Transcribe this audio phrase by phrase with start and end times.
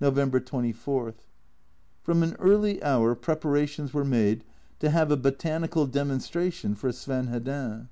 [0.00, 1.14] November 24.
[2.02, 4.42] From an early hour preparations were made
[4.80, 7.88] to have a Botanical Demonstration for Sven Hedin.